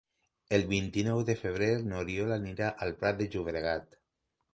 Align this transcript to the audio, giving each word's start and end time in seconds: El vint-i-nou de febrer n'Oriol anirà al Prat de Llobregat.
El 0.57 0.63
vint-i-nou 0.69 1.19
de 1.27 1.35
febrer 1.41 1.67
n'Oriol 1.89 2.33
anirà 2.37 2.71
al 2.87 2.95
Prat 3.03 3.21
de 3.21 3.29
Llobregat. 3.35 3.95